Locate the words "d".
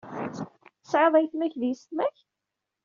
1.61-1.63